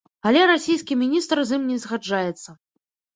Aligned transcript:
Але 0.27 0.45
расійскі 0.51 0.95
міністр 1.01 1.41
з 1.49 1.57
ім 1.59 1.67
не 1.73 1.77
згаджаецца. 1.83 2.49